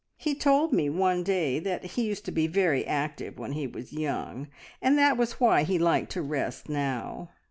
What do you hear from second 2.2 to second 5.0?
to be very active when he was young, and